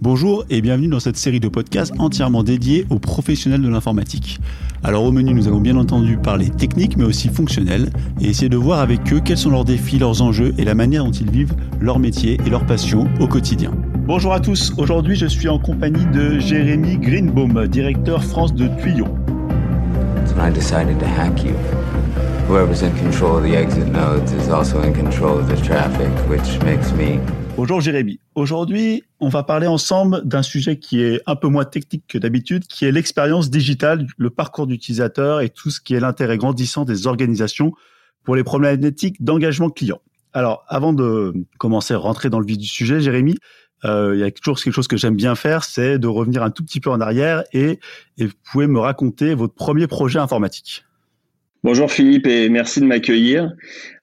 [0.00, 4.38] Bonjour et bienvenue dans cette série de podcasts entièrement dédiée aux professionnels de l'informatique.
[4.84, 7.90] Alors au menu, nous allons bien entendu parler technique mais aussi fonctionnel
[8.20, 11.04] et essayer de voir avec eux quels sont leurs défis, leurs enjeux et la manière
[11.04, 13.72] dont ils vivent leur métier et leur passion au quotidien.
[14.06, 19.08] Bonjour à tous, aujourd'hui je suis en compagnie de Jérémy Greenbaum, directeur France de Tuyau.
[20.40, 21.54] I decided to hack you.
[22.46, 26.62] Whoever's in control of the exit nodes is also in control of the traffic, which
[26.62, 27.18] makes me
[27.58, 28.20] Bonjour Jérémy.
[28.36, 32.68] Aujourd'hui, on va parler ensemble d'un sujet qui est un peu moins technique que d'habitude,
[32.68, 37.08] qui est l'expérience digitale, le parcours d'utilisateur et tout ce qui est l'intérêt grandissant des
[37.08, 37.72] organisations
[38.22, 40.00] pour les problématiques d'engagement client.
[40.32, 43.34] Alors, avant de commencer à rentrer dans le vif du sujet, Jérémy,
[43.84, 46.50] euh, il y a toujours quelque chose que j'aime bien faire, c'est de revenir un
[46.50, 47.80] tout petit peu en arrière et,
[48.18, 50.84] et vous pouvez me raconter votre premier projet informatique.
[51.64, 53.52] Bonjour Philippe et merci de m'accueillir.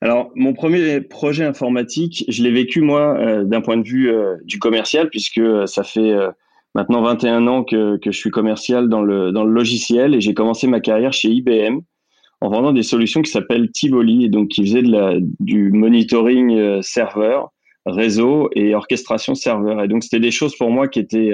[0.02, 4.36] Alors mon premier projet informatique, je l'ai vécu moi euh, d'un point de vue euh,
[4.44, 6.14] du commercial puisque euh, ça fait
[6.74, 10.66] maintenant 21 ans que, je suis commercial dans le, dans le logiciel et j'ai commencé
[10.66, 11.78] ma carrière chez IBM
[12.42, 16.82] en vendant des solutions qui s'appellent Tivoli et donc qui faisaient de la, du monitoring
[16.82, 17.52] serveur,
[17.86, 19.82] réseau et orchestration serveur.
[19.82, 21.32] Et donc c'était des choses pour moi qui étaient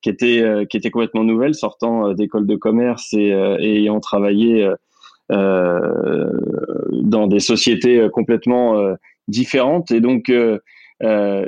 [0.00, 4.74] qui étaient qui étaient complètement nouvelles sortant d'école de commerce et, ayant travaillé euh,
[5.30, 8.94] dans des sociétés euh, complètement euh,
[9.28, 9.90] différentes.
[9.90, 10.32] Et donc,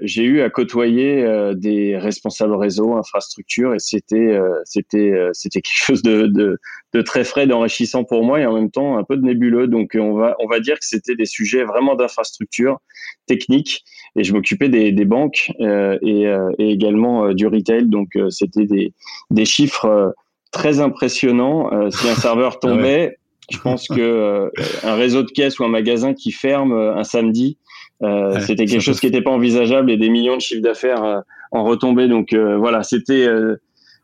[0.02, 6.26] j'ai eu à côtoyer des responsables réseau, infrastructure, et c'était c'était c'était quelque chose de,
[6.26, 6.58] de,
[6.94, 9.66] de très frais, d'enrichissant pour moi, et en même temps un peu de nébuleux.
[9.66, 12.78] Donc on va on va dire que c'était des sujets vraiment d'infrastructure
[13.26, 13.84] technique,
[14.16, 16.22] et je m'occupais des, des banques et,
[16.58, 17.88] et, également du retail.
[17.88, 18.94] Donc c'était des
[19.30, 20.14] des chiffres
[20.50, 21.90] très impressionnants.
[21.90, 23.18] si un serveur ah tombait,
[23.50, 24.50] je pense que euh,
[24.84, 27.58] un réseau de caisses ou un magasin qui ferme euh, un samedi,
[28.02, 31.64] euh, c'était quelque chose qui n'était pas envisageable et des millions de chiffres d'affaires en
[31.64, 32.08] retombée.
[32.08, 33.28] Donc voilà, c'était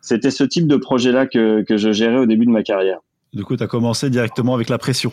[0.00, 3.00] c'était ce type de projet-là que, que je gérais au début de ma carrière.
[3.32, 5.10] Du coup, tu as commencé directement avec la pression.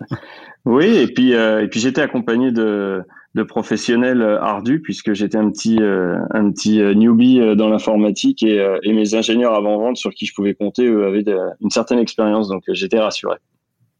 [0.64, 3.02] oui, et puis et puis j'étais accompagné de
[3.34, 9.14] de professionnels ardus puisque j'étais un petit un petit newbie dans l'informatique et, et mes
[9.14, 11.24] ingénieurs avant vente sur qui je pouvais compter eux avaient
[11.60, 13.36] une certaine expérience donc j'étais rassuré.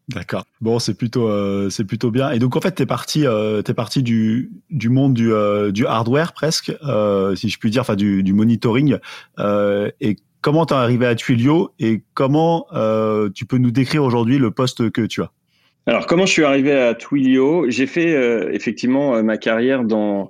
[0.09, 0.45] D'accord.
[0.61, 2.29] Bon, c'est plutôt euh, c'est plutôt bien.
[2.31, 5.87] Et donc en fait, t'es parti euh, t'es parti du du monde du euh, du
[5.87, 8.97] hardware presque, euh, si je puis dire, enfin du du monitoring.
[9.39, 14.37] Euh, et comment t'es arrivé à Twilio et comment euh, tu peux nous décrire aujourd'hui
[14.37, 15.31] le poste que tu as?
[15.87, 20.29] Alors comment je suis arrivé à Twilio J'ai fait effectivement ma carrière dans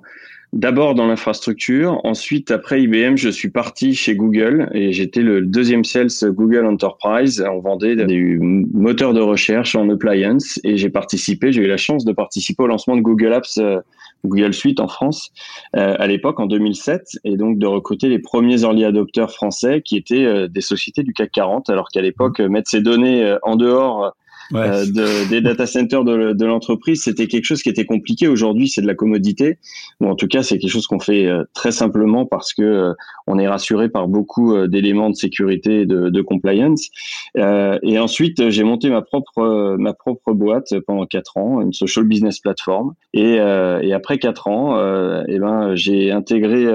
[0.52, 5.84] D'abord dans l'infrastructure, ensuite après IBM, je suis parti chez Google et j'étais le deuxième
[5.84, 7.44] sales Google Enterprise.
[7.50, 12.04] On vendait des moteurs de recherche en appliance et j'ai participé, j'ai eu la chance
[12.04, 13.80] de participer au lancement de Google Apps, euh,
[14.24, 15.30] Google Suite en France
[15.74, 19.96] euh, à l'époque en 2007 et donc de recruter les premiers early adopteurs français qui
[19.96, 24.14] étaient euh, des sociétés du CAC 40 alors qu'à l'époque mettre ces données en dehors
[24.54, 28.28] euh, de, des data centers de, de l'entreprise, c'était quelque chose qui était compliqué.
[28.28, 29.58] Aujourd'hui, c'est de la commodité,
[30.00, 32.92] ou en tout cas, c'est quelque chose qu'on fait euh, très simplement parce que euh,
[33.26, 36.88] on est rassuré par beaucoup d'éléments de sécurité et de, de compliance.
[37.36, 42.38] et ensuite, j'ai monté ma propre ma propre boîte pendant quatre ans, une social business
[42.38, 42.94] platform.
[43.14, 44.78] Et, et après quatre ans,
[45.26, 46.66] eh ben, j'ai intégré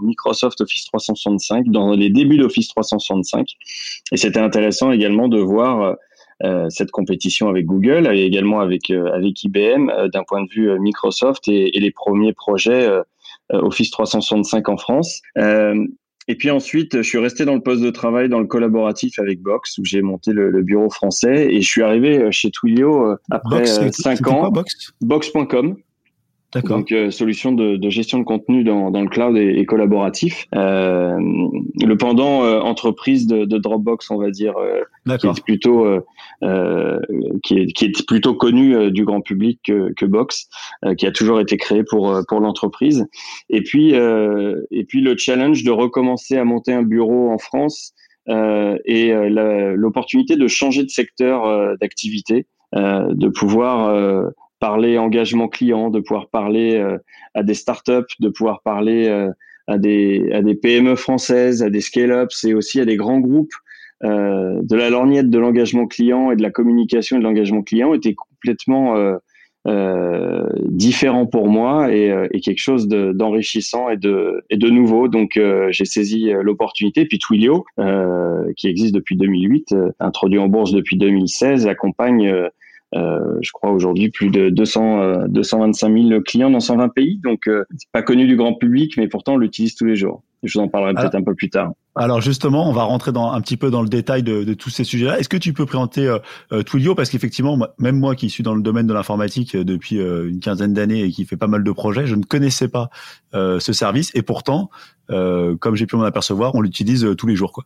[0.00, 3.46] Microsoft Office 365 dans les débuts d'Office 365.
[4.12, 5.94] Et c'était intéressant également de voir euh,
[6.70, 10.78] cette compétition avec Google et également avec euh, avec IBM euh, d'un point de vue
[10.78, 12.88] Microsoft et, et les premiers projets
[13.50, 15.22] Office 365 en France.
[16.30, 19.40] Et puis ensuite, je suis resté dans le poste de travail dans le collaboratif avec
[19.40, 21.54] Box, où j'ai monté le, le, bureau français.
[21.54, 24.50] Et je suis arrivé chez Twilio après Box, 5 ans.
[24.50, 24.92] Box?
[25.00, 25.78] Box.com.
[26.54, 30.46] Donc euh, solution de, de, gestion de contenu dans, dans le cloud et, et collaboratif.
[30.54, 31.18] Euh,
[31.86, 37.00] le pendant euh, entreprise de, de, Dropbox, on va dire, euh, qui est plutôt euh,
[37.42, 40.48] qui est, qui, est, plutôt connu du grand public que, que Box,
[40.96, 43.06] qui a toujours été créé pour pour l'entreprise.
[43.50, 47.94] Et puis et puis le challenge de recommencer à monter un bureau en France
[48.26, 56.76] et l'opportunité de changer de secteur d'activité, de pouvoir parler engagement client, de pouvoir parler
[56.76, 56.98] euh,
[57.34, 59.30] à des startups, de pouvoir parler euh,
[59.66, 63.52] à des à des PME françaises, à des scale-ups et aussi à des grands groupes
[64.04, 67.94] euh, de la lorgnette de l'engagement client et de la communication et de l'engagement client
[67.94, 68.96] était complètement
[69.66, 75.08] euh, différent pour moi et, et quelque chose d'enrichissant et de et de nouveau.
[75.08, 75.38] Donc
[75.70, 77.04] j'ai saisi l'opportunité.
[77.04, 77.66] Puis Twilio,
[78.56, 82.50] qui existe depuis 2008, introduit en bourse depuis 2016, accompagne
[82.94, 87.20] je crois aujourd'hui plus de 200, 225 000 clients dans 120 pays.
[87.22, 90.22] Donc, c'est pas connu du grand public, mais pourtant on l'utilise tous les jours.
[90.42, 91.72] Je vous en parlerai peut-être un peu plus tard.
[91.98, 94.70] Alors justement, on va rentrer dans un petit peu dans le détail de, de tous
[94.70, 95.18] ces sujets-là.
[95.18, 96.18] Est-ce que tu peux présenter euh,
[96.52, 96.94] euh Twilio?
[96.94, 100.38] Parce qu'effectivement, même moi qui suis dans le domaine de l'informatique euh, depuis euh, une
[100.38, 102.88] quinzaine d'années et qui fait pas mal de projets, je ne connaissais pas
[103.32, 104.70] ce service et pourtant,
[105.08, 107.64] comme j'ai pu m'en apercevoir, on l'utilise tous les jours, quoi.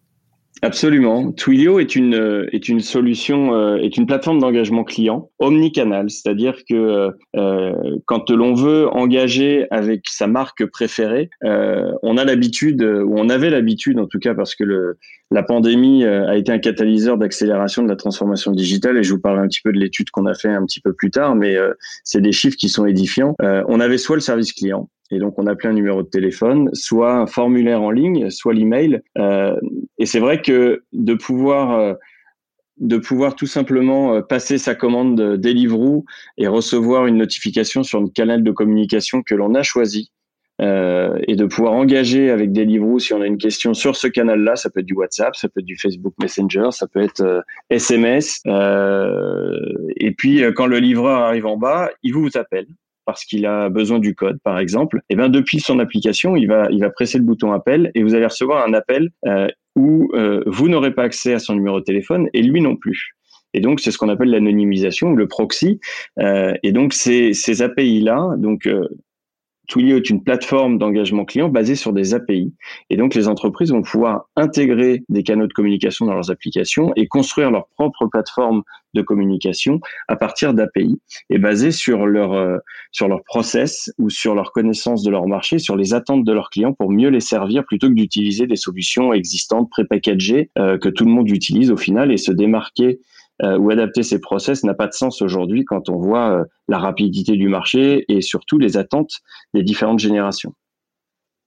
[0.65, 1.33] Absolument.
[1.33, 6.59] Twilio est une euh, est une solution euh, est une plateforme d'engagement client omnicanal, c'est-à-dire
[6.71, 13.29] que euh, quand l'on veut engager avec sa marque préférée, on a l'habitude ou on
[13.29, 14.99] avait l'habitude en tout cas parce que le
[15.33, 19.45] la pandémie a été un catalyseur d'accélération de la transformation digitale et je vous parlerai
[19.45, 21.57] un petit peu de l'étude qu'on a fait un petit peu plus tard, mais
[22.05, 23.35] c'est des chiffres qui sont édifiants.
[23.41, 27.13] on avait soit le service client, et donc, on appelait un numéro de téléphone, soit
[27.13, 29.03] un formulaire en ligne, soit l'email.
[29.19, 29.55] Euh,
[29.99, 31.95] et c'est vrai que de pouvoir euh,
[32.79, 36.07] de pouvoir tout simplement euh, passer sa commande Deliveroo
[36.39, 40.11] et recevoir une notification sur le canal de communication que l'on a choisi
[40.63, 44.57] euh, et de pouvoir engager avec Deliveroo si on a une question sur ce canal-là,
[44.57, 48.41] ça peut être du WhatsApp, ça peut être du Facebook Messenger, ça peut être SMS.
[49.97, 52.67] Et puis quand le livreur arrive en bas, il vous appelle
[53.05, 56.47] parce qu'il a besoin du code, par exemple, et eh bien depuis son application, il
[56.47, 60.11] va, il va presser le bouton appel et vous allez recevoir un appel euh, où
[60.15, 63.15] euh, vous n'aurez pas accès à son numéro de téléphone et lui non plus.
[63.55, 65.81] Et donc, c'est ce qu'on appelle l'anonymisation ou le proxy.
[66.19, 68.89] Euh, et donc, ces, ces API-là, donc euh,
[69.69, 72.53] Twilio est une plateforme d'engagement client basée sur des API.
[72.91, 77.07] Et donc, les entreprises vont pouvoir intégrer des canaux de communication dans leurs applications et
[77.07, 78.63] construire leur propre plateforme
[78.95, 81.01] de communication à partir d'API
[81.31, 82.59] et basée sur leur, euh,
[82.91, 86.51] sur leur process ou sur leur connaissance de leur marché, sur les attentes de leurs
[86.51, 91.05] clients pour mieux les servir plutôt que d'utiliser des solutions existantes pré-packagées euh, que tout
[91.05, 93.01] le monde utilise au final et se démarquer
[93.43, 96.79] euh, ou adapter ces process n'a pas de sens aujourd'hui quand on voit euh, la
[96.79, 99.21] rapidité du marché et surtout les attentes
[99.55, 100.55] des différentes générations.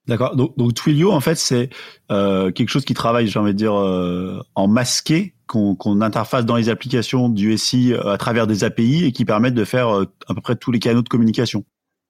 [0.08, 0.36] D'accord.
[0.36, 1.70] Donc, donc, Twilio, en fait, c'est
[2.12, 6.56] euh, quelque chose qui travaille, j'ai envie de dire, euh, en masqué, qu'on interface dans
[6.56, 10.42] les applications du SI à travers des API et qui permettent de faire à peu
[10.42, 11.64] près tous les canaux de communication.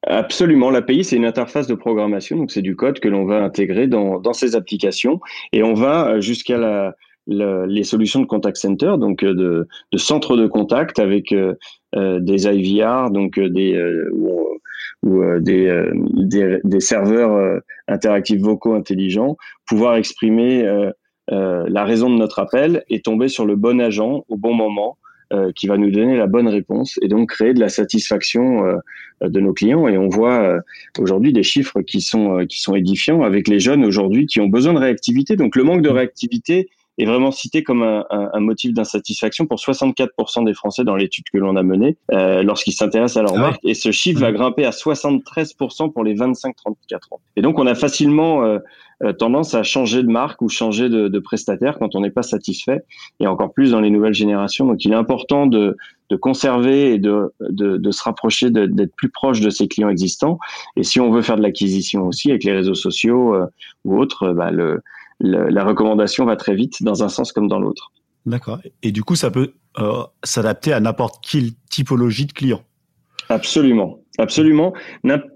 [0.08, 0.70] Absolument.
[0.70, 4.20] L'API, c'est une interface de programmation, donc c'est du code que l'on va intégrer dans,
[4.20, 5.20] dans ces applications
[5.52, 6.96] et on va jusqu'à la,
[7.28, 11.56] les solutions de contact center, donc euh, de, de centre de contact avec euh,
[11.96, 13.80] euh, des IVR, donc des
[14.12, 19.38] ou, des, des, des, serveurs interactifs vocaux intelligents,
[19.68, 20.64] pouvoir exprimer
[21.30, 24.98] la raison de notre appel et tomber sur le bon agent au bon moment.
[25.56, 28.64] qui va nous donner la bonne réponse et donc créer de la satisfaction
[29.22, 29.88] de nos clients.
[29.88, 30.60] Et on voit
[30.98, 34.74] aujourd'hui des chiffres qui sont qui sont édifiants avec les jeunes aujourd'hui qui ont besoin
[34.74, 35.36] de réactivité.
[35.36, 39.60] Donc le manque de réactivité est vraiment cité comme un, un, un motif d'insatisfaction pour
[39.60, 43.48] 64% des Français dans l'étude que l'on a menée euh, lorsqu'ils s'intéressent à leur ah
[43.50, 43.60] marque.
[43.64, 44.36] Et ce chiffre va mmh.
[44.36, 46.54] grimper à 73% pour les 25-34
[47.12, 47.20] ans.
[47.36, 48.60] Et donc, on a facilement euh,
[49.04, 52.24] euh, tendance à changer de marque ou changer de, de prestataire quand on n'est pas
[52.24, 52.86] satisfait,
[53.20, 54.66] et encore plus dans les nouvelles générations.
[54.66, 55.76] Donc, il est important de,
[56.10, 60.40] de conserver et de, de, de se rapprocher, d'être plus proche de ses clients existants.
[60.78, 63.48] Et si on veut faire de l'acquisition aussi avec les réseaux sociaux euh,
[63.84, 64.82] ou autres, bah, le
[65.20, 67.92] la recommandation va très vite dans un sens comme dans l'autre.
[68.26, 68.60] D'accord.
[68.82, 72.62] Et du coup, ça peut euh, s'adapter à n'importe quelle typologie de client.
[73.30, 74.00] Absolument.
[74.18, 74.74] Absolument.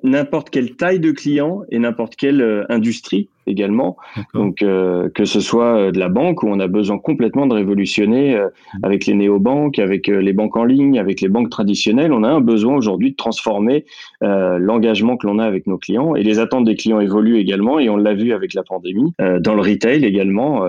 [0.03, 3.97] N'importe quelle taille de client et n'importe quelle euh, industrie également.
[4.33, 7.55] Donc, euh, que ce soit euh, de la banque où on a besoin complètement de
[7.55, 8.39] révolutionner
[8.83, 12.41] avec les néobanques, avec les banques en ligne, avec les banques traditionnelles, on a un
[12.41, 13.85] besoin aujourd'hui de transformer
[14.21, 17.89] l'engagement que l'on a avec nos clients et les attentes des clients évoluent également et
[17.89, 19.13] on l'a vu avec la pandémie.
[19.39, 20.65] dans le retail également,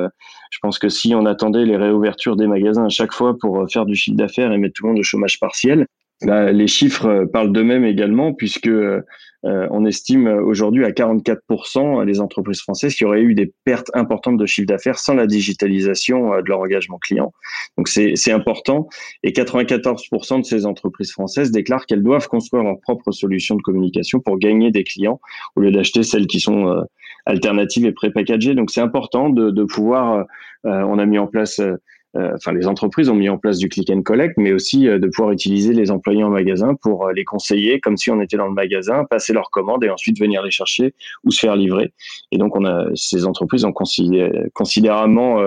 [0.50, 3.84] je pense que si on attendait les réouvertures des magasins à chaque fois pour faire
[3.84, 5.86] du chiffre d'affaires et mettre tout le monde au chômage partiel,
[6.22, 9.02] les chiffres euh, parlent d'eux-mêmes également, puisque euh,
[9.42, 14.44] on estime aujourd'hui à 44% les entreprises françaises qui auraient eu des pertes importantes de
[14.44, 17.32] chiffre d'affaires sans la digitalisation euh, de leur engagement client.
[17.78, 18.88] Donc c'est important.
[19.22, 24.20] Et 94% de ces entreprises françaises déclarent qu'elles doivent construire leur propre solution de communication
[24.20, 25.20] pour gagner des clients
[25.56, 26.84] au lieu d'acheter celles qui sont
[27.24, 28.54] alternatives et pré-packagées.
[28.54, 30.26] Donc c'est important de, de pouvoir.
[30.64, 31.76] on a mis en place euh,
[32.14, 35.06] enfin les entreprises ont mis en place du click and collect, mais aussi euh, de
[35.06, 38.46] pouvoir utiliser les employés en magasin pour euh, les conseiller comme si on était dans
[38.46, 41.92] le magasin, passer leurs commandes et ensuite venir les chercher ou se faire livrer.
[42.32, 42.54] Et donc
[42.94, 45.40] ces entreprises ont considérablement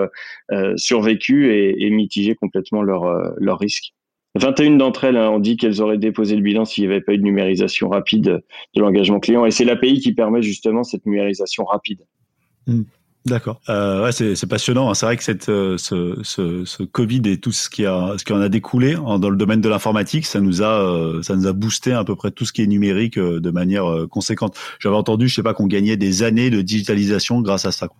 [0.76, 3.04] survécu et, mitigé complètement leur
[3.38, 3.92] leur risque.
[4.36, 7.12] 21 d'entre elles hein, ont dit qu'elles auraient déposé le bilan s'il n'y avait pas
[7.12, 8.42] eu de numérisation rapide
[8.74, 9.46] de l'engagement client.
[9.46, 12.00] Et c'est l'API qui permet justement cette numérisation rapide.
[12.66, 12.82] Mmh.
[13.26, 13.60] D'accord.
[13.70, 14.90] Euh, ouais, c'est passionnant.
[14.90, 14.94] Hein.
[14.94, 18.24] C'est vrai que cette, euh, ce, ce, ce, Covid et tout ce qui a, ce
[18.24, 21.34] qui en a découlé hein, dans le domaine de l'informatique, ça nous a, euh, ça
[21.34, 24.58] nous a boosté à peu près tout ce qui est numérique euh, de manière conséquente.
[24.78, 27.88] J'avais entendu, je sais pas, qu'on gagnait des années de digitalisation grâce à ça.
[27.88, 27.96] Quoi.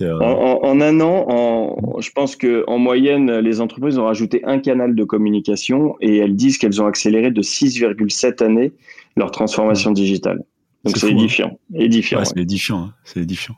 [0.00, 4.40] En, en, en, un an, en, je pense que en moyenne, les entreprises ont rajouté
[4.44, 8.72] un canal de communication et elles disent qu'elles ont accéléré de 6,7 années
[9.16, 10.44] leur transformation digitale.
[10.84, 11.52] Donc c'est édifiant.
[11.52, 11.74] Hein.
[11.78, 12.18] Édifiant.
[12.18, 12.78] Ouais, C'est édifiant.
[12.78, 12.94] Hein.
[13.04, 13.56] C'est édifiant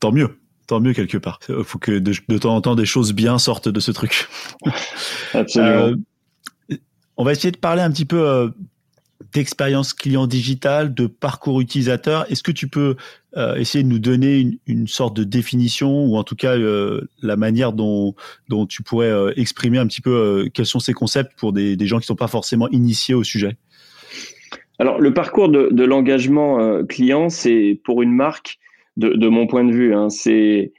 [0.00, 0.38] tant mieux.
[0.66, 1.38] Tant mieux quelque part.
[1.48, 4.28] Il faut que de, temps en temps des choses bien sortent de ce truc.
[5.32, 5.96] Absolument.
[6.70, 6.76] Euh,
[7.16, 8.48] on va essayer de parler un petit peu euh,
[9.32, 12.30] d'expérience client digitale, de parcours utilisateur.
[12.30, 12.96] Est-ce que tu peux
[13.36, 17.72] euh, essayer de nous donner une, sorte de définition ou en tout cas la manière
[17.72, 18.16] dont,
[18.48, 22.04] dont tu pourrais exprimer un petit peu quels sont ces concepts pour des, gens qui
[22.04, 23.56] ne sont pas forcément initiés au sujet?
[24.78, 28.58] Alors, le parcours de, de l'engagement client, c'est pour une marque
[28.96, 29.94] de, mon point de vue.
[29.94, 30.72] Hein, c'est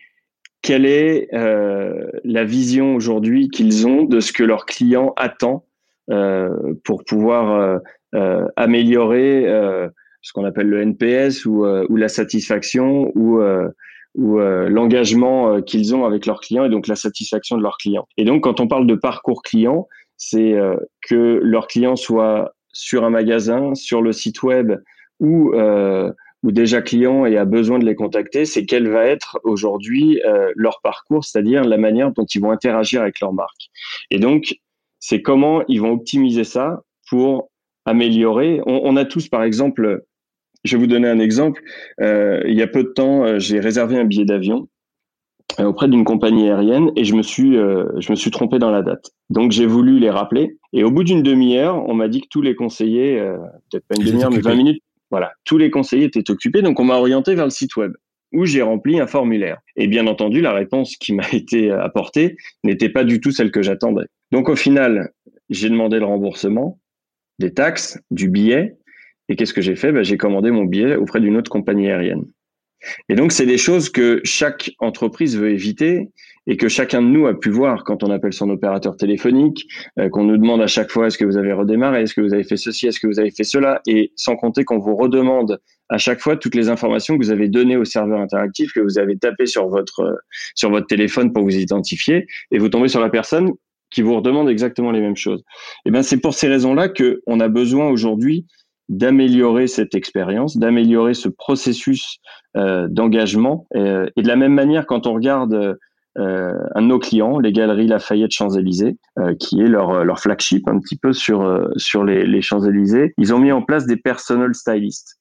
[0.62, 5.66] quelle est euh, la vision aujourd'hui qu'ils ont de ce que leur client attend
[6.10, 6.50] euh,
[6.84, 7.80] pour pouvoir
[8.16, 9.46] euh, améliorer
[10.22, 13.40] ce qu'on appelle le NPS ou, ou la satisfaction ou
[14.16, 18.08] ou l'engagement qu'ils ont avec leurs clients et donc la satisfaction de leurs clients.
[18.18, 20.56] Et donc quand on parle de parcours client, c'est
[21.08, 24.74] que leur client soit sur un magasin, sur le site web
[25.20, 25.54] ou
[26.44, 30.52] ou déjà client et a besoin de les contacter, c'est quel va être aujourd'hui euh,
[30.56, 33.70] leur parcours, c'est-à-dire la manière dont ils vont interagir avec leur marque.
[34.12, 34.56] Et donc,
[35.00, 37.50] c'est comment ils vont optimiser ça pour
[37.86, 38.62] améliorer.
[38.66, 40.04] On, a tous, par exemple,
[40.64, 41.62] je vais vous donner un exemple.
[42.02, 44.68] Euh, il y a peu de temps, euh, j'ai réservé un billet d'avion
[45.60, 49.12] auprès d'une compagnie aérienne et je me suis je me suis trompé dans la date.
[49.32, 52.42] Donc j'ai voulu les rappeler et au bout d'une demi-heure, on m'a dit que tous
[52.42, 53.16] les conseillers,
[53.72, 56.84] peut-être pas une demi-heure mais 20 minutes, voilà, tous les conseillers étaient occupés, donc on
[56.84, 57.94] m'a orienté vers le site web
[58.34, 59.60] où j'ai rempli un formulaire.
[59.78, 63.62] Et bien entendu, la réponse qui m'a été apportée n'était pas du tout celle que
[63.62, 64.06] j'attendais.
[64.32, 65.12] Donc au final,
[65.50, 66.80] j'ai demandé le remboursement
[67.40, 68.76] des taxes, du billet,
[69.30, 69.92] et qu'est-ce que j'ai fait?
[69.92, 72.26] Ben, J'ai commandé mon billet auprès d'une autre compagnie aérienne.
[73.10, 76.10] Et donc, c'est des choses que chaque entreprise veut éviter
[76.48, 79.68] et que chacun de nous a pu voir quand on appelle son opérateur téléphonique,
[80.00, 82.34] euh, qu'on nous demande à chaque fois est-ce que vous avez redémarré, est-ce que vous
[82.34, 85.60] avez fait ceci, est-ce que vous avez fait cela, et sans compter qu'on vous redemande
[85.90, 88.98] à chaque fois toutes les informations que vous avez données au serveur interactif, que vous
[88.98, 90.22] avez tapé sur votre
[90.56, 93.52] sur votre téléphone pour vous identifier, et vous tombez sur la personne
[93.90, 95.40] qui vous redemande exactement les mêmes choses.
[95.86, 98.46] Et eh ben c'est pour ces raisons-là que on a besoin aujourd'hui
[98.90, 102.20] d'améliorer cette expérience, d'améliorer ce processus
[102.56, 103.68] euh, d'engagement.
[103.76, 105.76] Euh, et de la même manière, quand on regarde euh,
[106.18, 108.98] un de nos clients, les Galeries Lafayette Champs-Élysées,
[109.40, 113.52] qui est leur, leur flagship un petit peu sur, sur les, Champs-Élysées, ils ont mis
[113.52, 115.20] en place des personal stylists.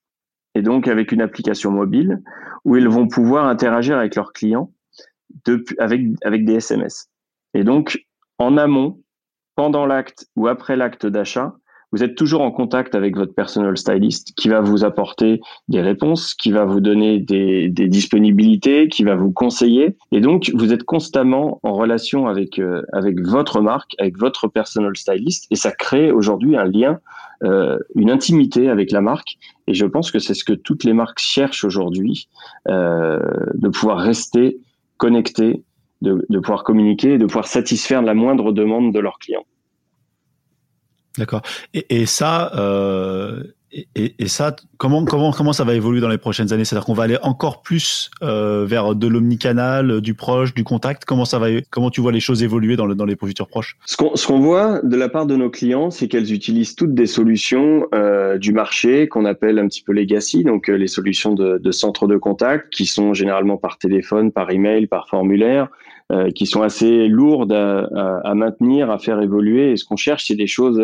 [0.55, 2.23] Et donc avec une application mobile
[2.65, 4.71] où ils vont pouvoir interagir avec leurs clients
[5.79, 7.09] avec, avec des SMS.
[7.55, 8.05] Et donc
[8.39, 9.01] en amont,
[9.55, 11.55] pendant l'acte ou après l'acte d'achat,
[11.93, 16.35] vous êtes toujours en contact avec votre personal stylist qui va vous apporter des réponses,
[16.35, 19.97] qui va vous donner des, disponibilités, qui va vous conseiller.
[20.13, 24.97] Et donc, vous êtes constamment en relation avec, euh, avec votre marque, avec votre personal
[24.97, 25.47] stylist.
[25.51, 26.99] Et ça crée aujourd'hui un lien,
[27.45, 29.39] euh, une intimité avec la marque.
[29.69, 32.29] Et je pense que c'est ce que toutes les marques cherchent aujourd'hui,
[32.69, 33.21] euh,
[33.55, 34.59] de pouvoir rester
[34.97, 35.63] connectés,
[36.03, 39.47] de, de pouvoir communiquer, de pouvoir satisfaire la moindre demande de leurs clients.
[41.19, 41.43] D'accord.
[41.75, 43.43] Et, et, ça, euh,
[43.73, 46.65] et, et, ça, comment comment comment ça va évoluer dans les prochaines années?
[46.65, 51.05] C'est-à-dire qu'on va aller encore plus euh, vers de l'omnicanal, du proche, du contact?
[51.05, 53.77] Comment ça va Comment tu vois les choses évoluer dans, le, dans les futurs proches?
[53.87, 57.07] Ce qu'on qu'on voit de la part de nos clients, c'est qu'elles utilisent toutes des
[57.07, 61.59] solutions euh, du marché qu'on appelle un petit peu legacy, donc euh, les solutions de,
[61.59, 65.69] de centre de contact qui sont généralement par téléphone, par email, par formulaire.
[66.13, 69.73] Euh, qui sont assez lourdes à, à, maintenir, à faire évoluer.
[69.73, 70.81] Et ce qu'on cherche, c'est des choses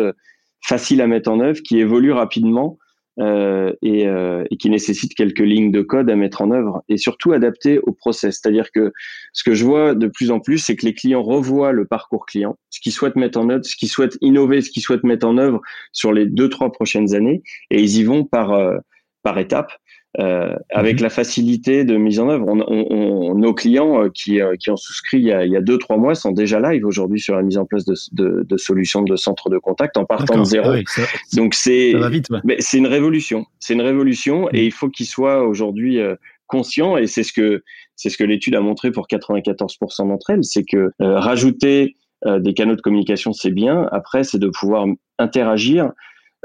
[0.59, 2.77] faciles à mettre en œuvre, qui évoluent rapidement
[3.19, 6.97] euh, et, euh, et, qui nécessitent quelques lignes de code à mettre en œuvre et
[6.97, 8.39] surtout adaptées au process.
[8.41, 8.91] C'est-à-dire que
[9.33, 12.25] ce que je vois de plus en plus, c'est que les clients revoient le parcours
[12.25, 15.27] client, ce qu'ils souhaitent mettre en œuvre, ce qu'ils souhaitent innover, ce qu'ils souhaitent mettre
[15.27, 15.61] en œuvre
[15.91, 18.77] sur les deux trois prochaines années, et ils y vont par euh,
[19.21, 19.73] par étapes.
[20.19, 21.03] Euh, avec mhm.
[21.03, 22.45] la facilité de mise en œuvre.
[22.47, 25.57] On, on, nos clients euh, qui, euh, qui ont souscrit il y, a, il y
[25.57, 28.45] a deux trois mois sont déjà live aujourd'hui sur la mise en place de, de,
[28.47, 30.69] de solutions de centres de contact en partant de zéro.
[30.69, 31.01] Ah
[31.33, 31.93] Donc c'est
[32.59, 33.47] c'est une révolution.
[33.57, 34.65] C'est une révolution et mhm.
[34.65, 35.97] il faut qu'ils soient aujourd'hui
[36.45, 37.63] conscients et c'est ce que
[37.95, 42.75] c'est ce que l'étude a montré pour 94% d'entre elles, c'est que rajouter des canaux
[42.75, 43.89] de communication c'est bien.
[43.91, 44.85] Après c'est de pouvoir
[45.17, 45.91] interagir.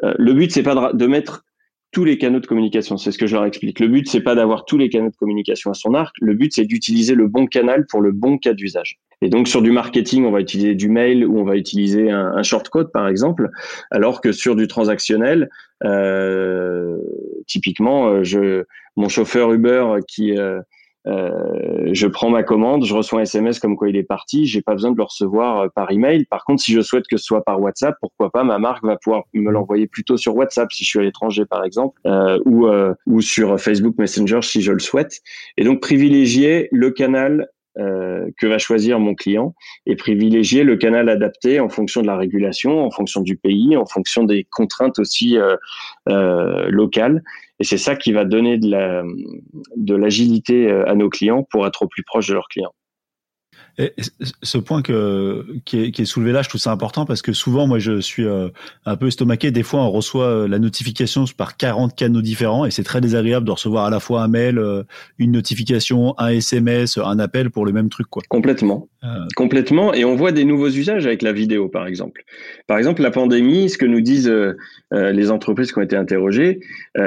[0.03, 1.45] le but c'est pas de, de mettre
[1.91, 2.97] tous les canaux de communication.
[2.97, 3.81] C'est ce que je leur explique.
[3.81, 6.15] Le but, c'est pas d'avoir tous les canaux de communication à son arc.
[6.21, 8.99] Le but, c'est d'utiliser le bon canal pour le bon cas d'usage.
[9.21, 12.33] Et donc, sur du marketing, on va utiliser du mail ou on va utiliser un,
[12.37, 13.51] un shortcode, par exemple.
[13.91, 15.49] Alors que sur du transactionnel,
[15.85, 16.99] euh,
[17.47, 18.65] typiquement, euh, je,
[18.97, 20.61] mon chauffeur Uber qui, euh,
[21.07, 24.63] euh, je prends ma commande, je reçois un SMS comme quoi il est parti, j'ai
[24.63, 26.25] pas besoin de le recevoir euh, par email.
[26.27, 28.97] Par contre, si je souhaite que ce soit par WhatsApp, pourquoi pas ma marque va
[28.97, 32.67] pouvoir me l'envoyer plutôt sur WhatsApp si je suis à l'étranger par exemple, euh, ou
[32.67, 35.21] euh, ou sur Facebook Messenger si je le souhaite.
[35.57, 39.55] Et donc privilégier le canal euh, que va choisir mon client
[39.87, 43.87] et privilégier le canal adapté en fonction de la régulation, en fonction du pays, en
[43.87, 45.55] fonction des contraintes aussi euh,
[46.09, 47.23] euh, locales.
[47.61, 49.03] Et c'est ça qui va donner de la
[49.77, 52.75] de l'agilité à nos clients pour être au plus proche de leurs clients.
[53.79, 53.93] Et
[54.43, 57.33] ce point que, qui, est, qui est soulevé là, je trouve ça important parce que
[57.33, 58.49] souvent, moi, je suis euh,
[58.87, 59.53] un peu estomaqué.
[59.53, 63.47] Des fois, on reçoit euh, la notification par 40 canaux différents et c'est très désagréable
[63.47, 64.83] de recevoir à la fois un mail, euh,
[65.19, 68.23] une notification, un SMS, un appel pour le même truc, quoi.
[68.29, 68.89] Complètement.
[69.37, 69.95] Complètement.
[69.95, 72.25] Et on voit des nouveaux usages avec la vidéo, par exemple.
[72.67, 74.33] Par exemple, la pandémie, ce que nous disent
[74.91, 76.59] les entreprises qui ont été interrogées,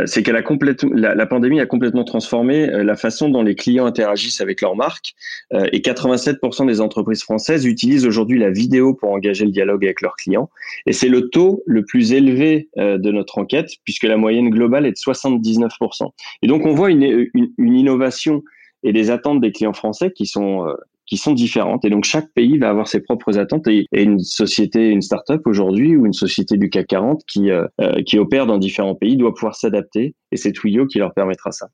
[0.05, 4.61] c'est complètement, la, la, pandémie a complètement transformé la façon dont les clients interagissent avec
[4.61, 5.15] leur marque
[5.51, 6.30] et 87%
[6.65, 10.49] des entreprises françaises utilisent aujourd'hui la vidéo pour engager le dialogue avec leurs clients.
[10.85, 14.85] Et c'est le taux le plus élevé euh, de notre enquête, puisque la moyenne globale
[14.85, 16.09] est de 79%.
[16.41, 18.43] Et donc, on voit une, une, innovation
[18.83, 20.73] et des attentes des clients français qui sont euh,
[21.05, 21.83] qui sont différentes.
[21.83, 23.67] Et donc, chaque pays va avoir ses propres attentes.
[23.67, 27.67] Et, et une société, une start-up aujourd'hui ou une société du CAC 40 qui, euh,
[28.05, 30.15] qui opère dans différents pays doit pouvoir s'adapter.
[30.31, 31.67] Et c'est Twilio qui leur permettra ça.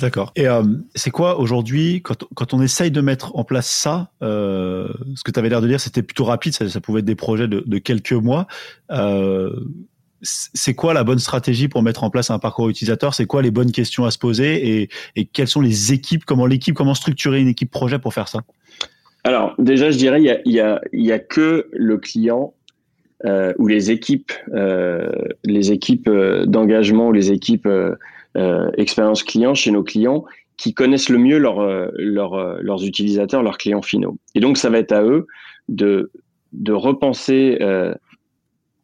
[0.00, 0.32] D'accord.
[0.36, 0.62] Et euh,
[0.94, 5.30] c'est quoi aujourd'hui, quand, quand, on essaye de mettre en place ça, euh, ce que
[5.30, 7.62] tu avais l'air de dire, c'était plutôt rapide, ça, ça, pouvait être des projets de,
[7.66, 8.46] de quelques mois.
[8.90, 9.50] Euh,
[10.22, 13.14] c'est quoi la bonne stratégie pour mettre en place un parcours utilisateur?
[13.14, 14.80] C'est quoi les bonnes questions à se poser?
[14.82, 18.28] Et, et quelles sont les équipes Comment l'équipe, comment structurer une équipe projet pour faire
[18.28, 18.40] ça?
[19.24, 21.98] Alors déjà, je dirais, il y a, il y a, il y a que le
[21.98, 22.54] client
[23.26, 25.10] euh, ou les équipes, euh,
[25.44, 27.94] les équipes euh, d'engagement ou les équipes euh,
[28.76, 30.24] expérience client chez nos clients
[30.60, 34.18] qui connaissent le mieux euh, euh, leurs utilisateurs, leurs clients finaux.
[34.34, 35.26] Et donc, ça va être à eux
[35.68, 36.12] de,
[36.52, 37.94] de repenser, euh,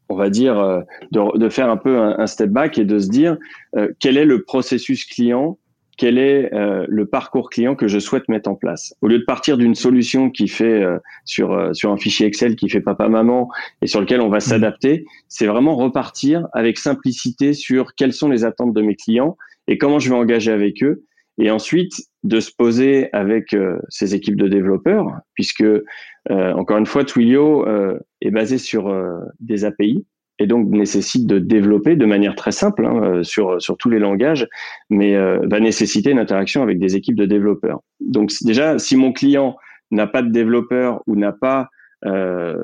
[0.08, 0.82] on va dire,
[1.12, 3.36] de, de, faire un peu un, un, step back et de se dire
[3.76, 5.58] euh, quel est le processus client,
[5.96, 8.94] quel est euh, le parcours client que je souhaite mettre en place.
[9.00, 10.84] Au lieu de partir d'une solution qui fait
[11.24, 13.48] sur, sur un fichier Excel qui fait papa-maman
[13.82, 18.44] et sur lequel on va s'adapter, c'est vraiment repartir avec simplicité sur quelles sont les
[18.44, 19.36] attentes de mes clients
[19.68, 21.04] et comment je vais engager avec eux.
[21.38, 21.92] Et ensuite,
[22.24, 25.82] de se poser avec euh, ces équipes de développeurs, puisque, euh,
[26.28, 28.92] encore une fois, Twilio euh, est basé sur
[29.40, 30.06] des API
[30.38, 34.46] et donc nécessite de développer de manière très simple hein, sur, sur tous les langages,
[34.90, 37.80] mais va nécessiter une interaction avec des équipes de développeurs.
[38.00, 39.56] Donc déjà, si mon client
[39.90, 41.68] n'a pas de développeur ou n'a pas
[42.04, 42.54] euh,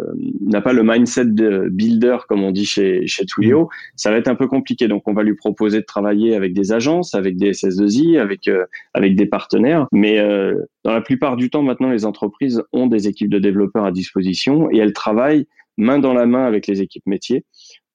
[0.41, 4.29] n'a pas le mindset de builder comme on dit chez chez Twilio, ça va être
[4.29, 4.89] un peu compliqué.
[4.89, 8.67] Donc on va lui proposer de travailler avec des agences, avec des SS2I, avec euh,
[8.93, 9.87] avec des partenaires.
[9.91, 10.55] Mais euh,
[10.85, 14.69] dans la plupart du temps maintenant, les entreprises ont des équipes de développeurs à disposition
[14.71, 17.45] et elles travaillent main dans la main avec les équipes métiers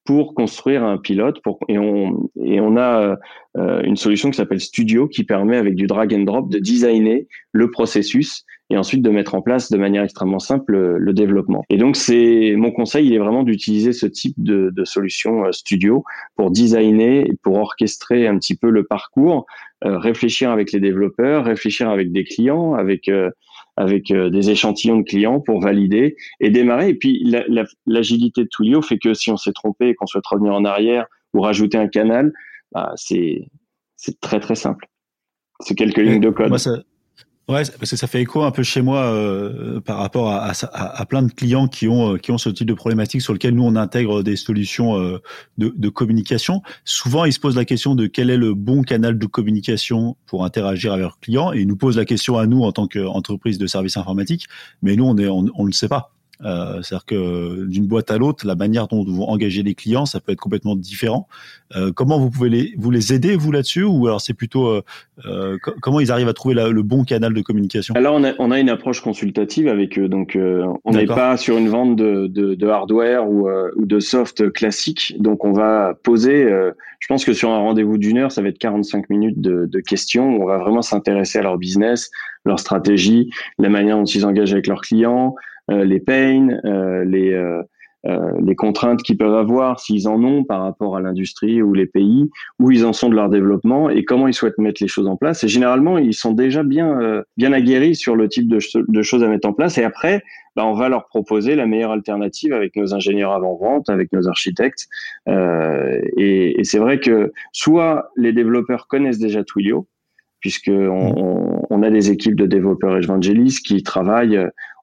[0.04, 1.38] pour construire un pilote.
[1.68, 3.18] Et, on, a
[3.58, 7.26] euh, une solution qui s'appelle Studio qui permet avec du drag and drop de designer
[7.52, 11.64] le processus et ensuite de mettre en place de manière extrêmement simple le, le développement.
[11.70, 16.04] Et donc c'est mon conseil, il est vraiment d'utiliser ce type de, solution euh, Studio
[16.36, 19.46] pour designer pour orchestrer un petit peu le parcours,
[19.84, 23.30] euh, réfléchir avec les développeurs, réfléchir avec des clients, avec euh,
[23.78, 26.90] avec euh, des échantillons de clients pour valider et démarrer.
[26.90, 30.06] Et puis l'agilité la, la, de Twilio fait que si on s'est trompé et qu'on
[30.06, 32.32] souhaite revenir en arrière ou rajouter un canal,
[32.72, 33.46] bah, c'est
[33.96, 34.86] c'est très très simple.
[35.60, 36.48] C'est quelques lignes de code.
[36.48, 36.72] Moi, ça,
[37.48, 41.06] Ouais, parce que ça fait écho un peu chez moi euh, par rapport à, à,
[41.06, 43.64] plein de clients qui ont euh, qui ont ce type de problématique sur lequel nous
[43.64, 45.22] on intègre des solutions euh,
[45.56, 46.60] de, de, communication.
[46.84, 50.44] Souvent, ils se posent la question de quel est le bon canal de communication pour
[50.44, 53.56] interagir avec leurs clients et ils nous posent la question à nous en tant qu'entreprise
[53.56, 54.44] de services informatiques,
[54.82, 56.17] mais nous on est on, on le sait pas.
[56.44, 60.20] Euh, C'est-à-dire que d'une boîte à l'autre, la manière dont vous engagez les clients, ça
[60.20, 61.26] peut être complètement différent.
[61.76, 64.82] Euh, comment vous pouvez les, vous les aider vous là-dessus, ou alors c'est plutôt euh,
[65.26, 67.94] euh comment ils arrivent à trouver la, le bon canal de communication?
[67.94, 71.36] Alors on a, on a une approche consultative avec eux, donc euh, on n'est pas
[71.36, 75.52] sur une vente de, de, de hardware ou, euh, ou, de soft classique, donc on
[75.52, 76.48] va poser.
[77.00, 79.80] je pense que sur un rendez-vous d'une heure, ça va être 45 minutes de, de
[79.80, 80.36] questions.
[80.36, 82.10] Où on va vraiment s'intéresser à leur business,
[82.44, 85.34] leur stratégie, la manière dont ils engagent avec leurs clients.
[85.70, 87.34] Euh, les pains, euh, les,
[88.06, 91.86] euh, les contraintes qu'ils peuvent avoir, s'ils en ont par rapport à l'industrie ou les
[91.86, 95.08] pays, où ils en sont de leur développement et comment ils souhaitent mettre les choses
[95.08, 95.42] en place.
[95.42, 99.24] Et généralement, ils sont déjà bien, euh, bien aguerris sur le type de, de, choses
[99.24, 99.78] à mettre en place.
[99.78, 100.22] Et après,
[100.54, 104.86] bah, on va leur proposer la meilleure alternative avec nos ingénieurs avant-vente, avec nos architectes.
[105.28, 109.88] Euh, et, et c'est vrai que soit les développeurs connaissent déjà Twilio,
[110.38, 114.38] puisque on, on, a des équipes de développeurs évangélistes qui travaillent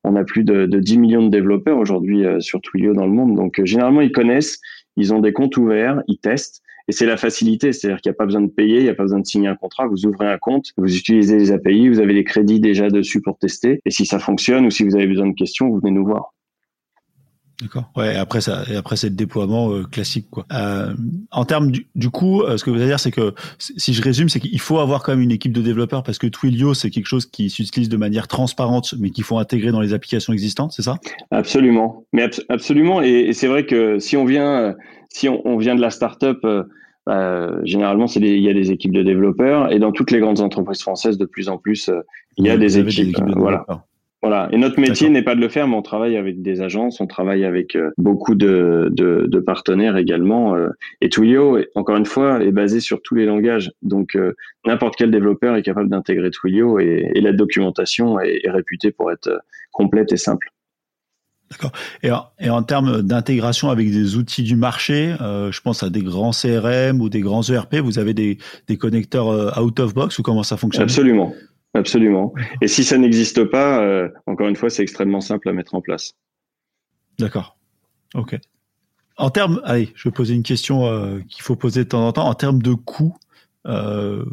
[0.06, 3.36] on a plus de, 10 millions de développeurs aujourd'hui euh, sur Twilio dans le monde.
[3.36, 4.60] Donc, euh, généralement, ils connaissent,
[4.98, 6.62] ils ont des comptes ouverts, ils testent.
[6.88, 8.94] Et c'est la facilité, c'est-à-dire qu'il n'y a pas besoin de payer, il n'y a
[8.94, 12.00] pas besoin de signer un contrat, vous ouvrez un compte, vous utilisez les API, vous
[12.00, 15.08] avez les crédits déjà dessus pour tester, et si ça fonctionne ou si vous avez
[15.08, 16.35] besoin de questions, vous venez nous voir.
[17.62, 17.90] D'accord.
[17.96, 18.16] Ouais.
[18.16, 20.46] Après ça, et après c'est le déploiement euh, classique quoi.
[20.54, 20.94] Euh,
[21.32, 24.02] en termes du, du coup, euh, ce que vous allez dire, c'est que si je
[24.02, 26.90] résume, c'est qu'il faut avoir quand même une équipe de développeurs parce que Twilio c'est
[26.90, 30.74] quelque chose qui s'utilise de manière transparente, mais qu'il faut intégrer dans les applications existantes,
[30.74, 30.98] c'est ça?
[31.32, 32.04] Absolument.
[32.12, 33.02] Mais absolument.
[33.02, 34.76] Et, c'est vrai que si on vient,
[35.10, 36.46] si on, on vient de la startup.
[37.08, 40.40] Euh, généralement, c'est il y a des équipes de développeurs et dans toutes les grandes
[40.40, 41.92] entreprises françaises, de plus en plus,
[42.38, 42.96] il y a des équipes.
[42.96, 43.64] Des équipes de voilà.
[44.26, 44.50] Voilà.
[44.52, 47.06] Et notre métier n'est pas de le faire, mais on travaille avec des agences, on
[47.06, 50.56] travaille avec euh, beaucoup de, de, de, partenaires également.
[50.56, 53.72] Euh, et Twilio, encore une fois, est basé sur tous les langages.
[53.84, 54.34] Donc, euh,
[54.66, 59.12] n'importe quel développeur est capable d'intégrer Twilio et, et, la documentation est, est, réputée pour
[59.12, 59.30] être
[59.72, 60.50] complète et simple.
[61.52, 61.74] D'accord.
[62.02, 62.10] Et,
[62.40, 66.32] et, en termes d'intégration avec des outils du marché, euh, je pense à des grands
[66.32, 70.42] CRM ou des grands ERP, vous avez des, des connecteurs out of box ou comment
[70.42, 70.86] ça fonctionne?
[70.86, 71.32] Absolument.
[71.76, 72.34] Absolument.
[72.62, 75.82] Et si ça n'existe pas, euh, encore une fois, c'est extrêmement simple à mettre en
[75.82, 76.14] place.
[77.20, 77.58] D'accord.
[78.14, 78.38] Ok.
[79.18, 82.14] En termes, allez, je vais poser une question euh, qu'il faut poser de temps en
[82.14, 82.28] temps.
[82.28, 83.18] En termes de coûts,
[83.68, 84.26] euh,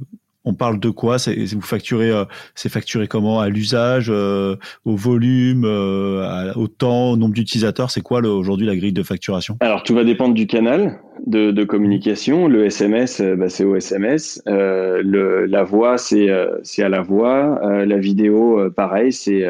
[0.44, 1.18] on parle de quoi?
[1.18, 2.24] C'est vous facturez, euh,
[2.56, 3.40] facturé comment?
[3.40, 7.90] À l'usage, euh, au volume, euh, au temps, au nombre d'utilisateurs?
[7.90, 9.56] C'est quoi aujourd'hui la grille de facturation?
[9.60, 12.48] Alors tout va dépendre du canal de, communication.
[12.48, 14.42] Le SMS, bah, c'est au SMS.
[14.46, 17.60] La voix, c'est à la voix.
[17.86, 19.46] la vidéo, pareil, c'est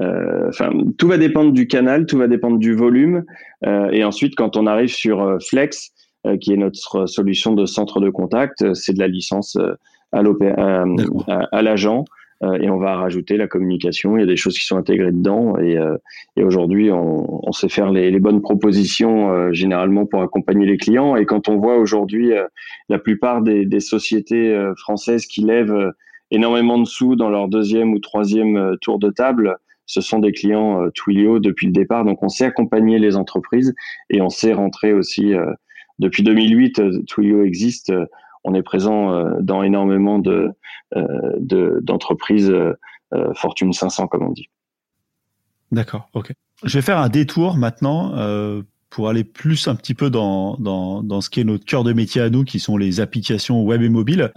[0.00, 3.24] Enfin, tout va dépendre du canal, tout va dépendre du volume.
[3.64, 5.92] et ensuite, quand on arrive sur Flex,
[6.40, 9.56] qui est notre solution de centre de contact, c'est de la licence
[10.12, 10.22] à,
[11.52, 12.04] à, l'agent
[12.42, 14.16] euh, et on va rajouter la communication.
[14.16, 15.96] Il y a des choses qui sont intégrées dedans et, euh,
[16.36, 21.16] et aujourd'hui, on, on, sait faire les, les bonnes propositions généralement pour accompagner les clients.
[21.16, 22.32] Et quand on voit aujourd'hui
[22.88, 25.92] la plupart des, des sociétés françaises qui lèvent
[26.30, 30.88] énormément de sous dans leur deuxième ou troisième tour de table, ce sont des clients
[30.94, 32.04] Twilio depuis le départ.
[32.04, 33.74] Donc, on sait accompagner les entreprises
[34.10, 35.32] et on sait rentrer aussi.
[35.98, 37.92] depuis 2008, Twilio existe
[38.44, 40.50] on est présent euh, dans énormément de
[40.96, 42.74] euh, d'entreprises euh,
[43.34, 44.48] Fortune 500 comme on dit.
[45.72, 46.32] D'accord, ok.
[46.64, 48.14] Je vais faire un détour maintenant
[48.90, 50.56] pour aller plus un petit peu dans,
[51.20, 53.88] ce qui est notre cœur de métier à nous, qui sont les applications web et
[53.88, 54.32] mobile,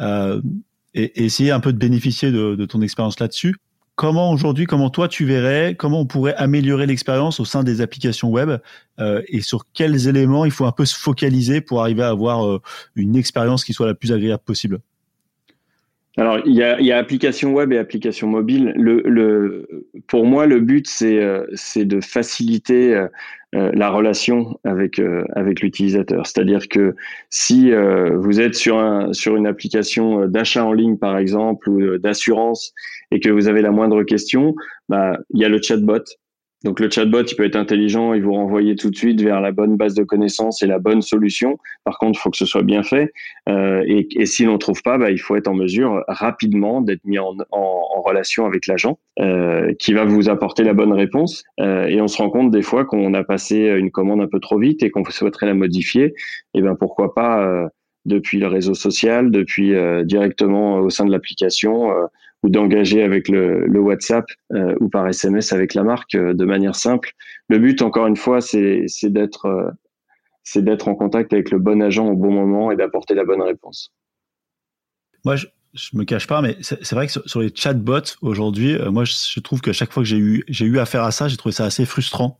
[0.93, 3.55] et, essayer un peu de bénéficier de ton expérience là-dessus
[3.95, 8.30] comment aujourd'hui, comment toi tu verrais, comment on pourrait améliorer l'expérience au sein des applications
[8.30, 8.60] web
[8.99, 12.45] euh, et sur quels éléments il faut un peu se focaliser pour arriver à avoir
[12.45, 12.62] euh,
[12.95, 14.80] une expérience qui soit la plus agréable possible?
[16.17, 18.74] Alors, il y a, il y a application web et application mobile.
[18.76, 21.45] Le, le, pour moi, le but, c'est, euh,
[21.78, 23.08] de faciliter euh,
[23.56, 25.02] euh, la relation avec,
[25.36, 26.28] avec l'utilisateur.
[26.28, 26.95] C'est-à-dire que
[27.30, 32.74] si vous êtes sur, un, sur une application d'achat en ligne, par exemple, ou d'assurance,
[33.12, 34.54] et que vous avez la moindre question,
[34.89, 36.04] bah, il y a le chatbot
[36.63, 39.52] donc le chatbot, il peut être intelligent, il vous renvoyer tout de suite vers la
[39.52, 41.58] bonne base de connaissances et la bonne solution.
[41.84, 43.12] Par contre, il faut que ce soit bien fait.
[43.50, 47.04] Euh, et, et si l'on trouve pas, bah, il faut être en mesure rapidement d'être
[47.04, 51.43] mis en, en, en, relation avec l'agent euh, qui va vous apporter la bonne réponse.
[51.60, 54.39] Euh, et on se rend compte des fois qu'on a passé une commande un peu
[54.39, 56.13] trop vite et qu'on souhaiterait la modifier.
[56.54, 57.67] Et ben pourquoi pas euh,
[58.06, 62.06] depuis le réseau social, depuis euh, directement au sein de l'application euh,
[62.43, 66.75] ou d'engager avec le, WhatsApp euh, ou par SMS avec la marque euh, de manière
[66.75, 67.12] simple.
[67.47, 69.69] Le but, encore une fois, c'est d'être euh,
[70.43, 73.41] c'est d'être en contact avec le bon agent au bon moment et d'apporter la bonne
[73.41, 73.93] réponse.
[75.23, 79.04] Moi, je, je me cache pas, mais c'est vrai que sur, les chatbots aujourd'hui, moi,
[79.06, 81.54] je, trouve que chaque fois que j'ai eu j'ai eu affaire à ça, j'ai trouvé
[81.54, 82.39] ça assez frustrant.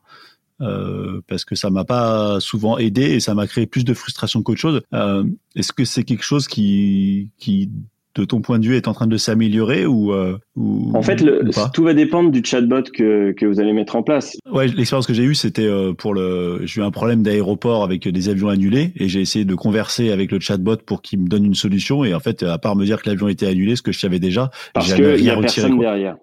[1.28, 4.60] Parce que ça m'a pas souvent aidé et ça m'a créé plus de frustration qu'autre
[4.60, 4.82] chose.
[5.56, 7.32] Est-ce que c'est quelque chose qui
[8.15, 11.21] de ton point de vue, est en train de s'améliorer ou, euh, ou, En fait,
[11.21, 14.38] le, tout va dépendre du chatbot que, que vous allez mettre en place.
[14.52, 16.62] Ouais, l'expérience que j'ai eue, c'était euh, pour le.
[16.65, 20.32] J'ai eu un problème d'aéroport avec des avions annulés et j'ai essayé de converser avec
[20.32, 22.04] le chatbot pour qu'il me donne une solution.
[22.04, 24.19] Et en fait, à part me dire que l'avion était annulé, ce que je savais
[24.19, 26.15] déjà, parce qu'il y a personne derrière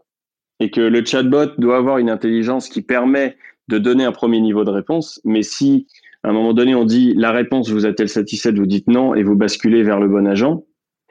[0.61, 3.37] et que le chatbot doit avoir une intelligence qui permet
[3.68, 5.20] de donner un premier niveau de réponse.
[5.24, 5.87] Mais si
[6.24, 9.22] à un moment donné on dit la réponse vous a-t-elle satisfait, vous dites non et
[9.22, 10.64] vous basculez vers le bon agent,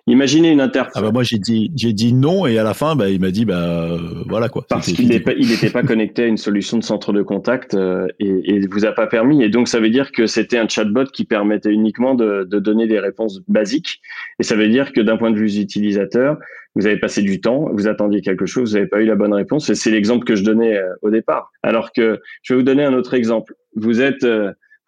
[0.09, 0.93] Imaginez une interface.
[0.95, 3.29] Ah bah moi j'ai dit j'ai dit non et à la fin bah il m'a
[3.29, 4.65] dit bah euh, voilà quoi.
[4.69, 8.67] Parce qu'il n'était pas, connecté à une solution de centre de contact euh, et, et
[8.67, 11.73] vous a pas permis et donc ça veut dire que c'était un chatbot qui permettait
[11.73, 13.99] uniquement de, de, donner des réponses basiques
[14.39, 16.37] et ça veut dire que d'un point de vue utilisateur
[16.75, 19.33] vous avez passé du temps, vous attendiez quelque chose, vous n'avez pas eu la bonne
[19.33, 21.51] réponse et c'est l'exemple que je donnais euh, au départ.
[21.63, 23.55] Alors que je vais vous donner un autre exemple.
[23.75, 24.23] Vous êtes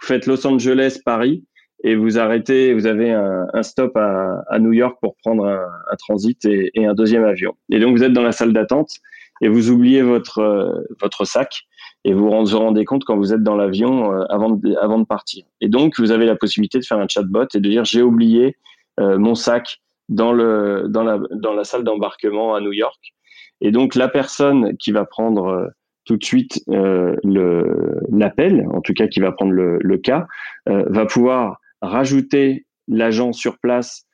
[0.01, 1.43] vous faites Los Angeles Paris
[1.83, 6.71] et vous arrêtez, vous avez un, stop à, New York pour prendre un, transit et,
[6.85, 7.55] un deuxième avion.
[7.69, 8.91] Et donc vous êtes dans la salle d'attente
[9.41, 11.61] et vous oubliez votre euh, votre sac
[12.03, 15.05] et vous vous rendez compte quand vous êtes dans l'avion euh, avant de, avant de
[15.05, 15.45] partir.
[15.61, 18.57] Et donc vous avez la possibilité de faire un chatbot et de dire j'ai oublié
[18.99, 23.13] euh, mon sac dans le dans la dans la salle d'embarquement à New York.
[23.61, 25.69] Et donc la personne qui va prendre
[26.05, 30.27] tout de suite l'appel, en tout cas qui va prendre le cas,
[30.65, 34.05] va pouvoir rajouter l'agent sur place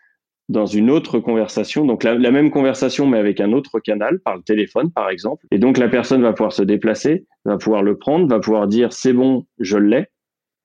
[0.47, 4.43] dans une autre conversation, donc la, même conversation mais avec un autre canal, par le
[4.43, 5.45] téléphone par exemple.
[5.51, 8.93] Et donc la personne va pouvoir se déplacer, va pouvoir le prendre, va pouvoir dire
[8.93, 10.05] c'est bon, je l'ai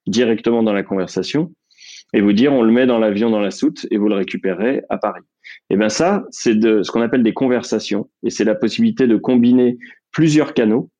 [0.05, 1.51] directement dans la conversation
[2.13, 4.83] et vous dire on le met dans l'avion dans la soute et vous le récupérez
[4.89, 5.23] à Paris.
[5.71, 9.15] Et bien ça, c'est de ce qu'on appelle des conversations et c'est la possibilité de
[9.15, 9.79] combiner
[10.11, 10.91] plusieurs canaux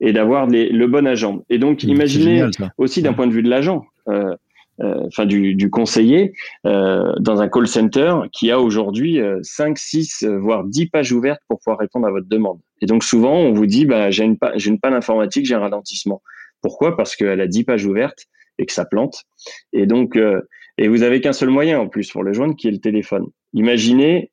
[0.00, 1.44] et d'avoir le bon agent.
[1.50, 2.44] Et donc, imaginez
[2.78, 3.84] aussi d'un point de vue de l'agent.
[4.08, 4.34] Euh,
[4.80, 6.32] enfin du, du, conseiller
[6.66, 11.58] euh, dans un call center qui a aujourd'hui 5, 6, voire 10 pages ouvertes pour
[11.60, 12.58] pouvoir répondre à votre demande.
[12.80, 16.22] Et donc souvent, on vous dit, bah, j'ai une, une panne informatique, j'ai un ralentissement.
[16.62, 16.96] Pourquoi?
[16.96, 18.26] Parce qu'elle a 10 pages ouvertes
[18.58, 19.24] et que ça plante.
[19.72, 20.40] Et donc, euh,
[20.78, 23.26] et vous avez qu'un seul moyen en plus pour le joindre, qui est le téléphone.
[23.52, 24.30] Imaginez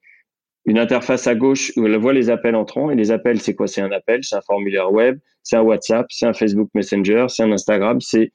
[0.65, 2.91] une interface à gauche où elle voit les appels entrants.
[2.91, 3.67] Et les appels, c'est quoi?
[3.67, 7.43] C'est un appel, c'est un formulaire web, c'est un WhatsApp, c'est un Facebook Messenger, c'est
[7.43, 8.32] un Instagram, c'est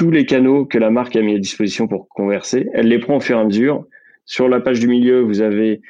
[0.00, 2.66] tous les canaux que la marque a mis à disposition pour converser.
[2.72, 3.84] Elle les prend au fur et à mesure.
[4.24, 5.82] Sur la page du milieu, vous avez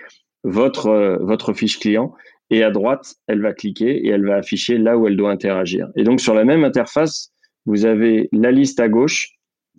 [0.43, 2.13] votre, euh, votre fiche client
[2.51, 5.91] et à droite, elle va cliquer et elle va afficher là où elle doit interagir.
[5.95, 7.31] Et donc, sur la même interface,
[7.67, 9.29] vous avez la liste à gauche,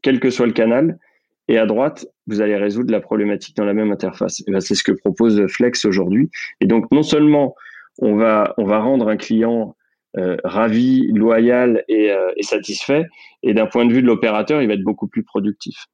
[0.01, 0.97] quel que soit le canal,
[1.49, 4.41] et à droite, vous allez résoudre la problématique dans la même interface.
[4.47, 6.29] Ben, c'est ce que propose Flex aujourd'hui.
[6.61, 7.53] Et donc, non seulement
[7.97, 9.75] on va, on va rendre un client
[10.17, 13.05] euh, ravi, loyal euh, et satisfait.
[13.43, 15.87] Et d'un point de vue de l'opérateur, il va être beaucoup plus productif.